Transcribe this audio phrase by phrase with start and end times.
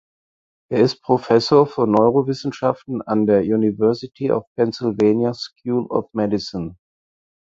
[0.71, 6.75] Er ist Professor für Neurowissenschaften an der University of Pennsylvania School of Medicine.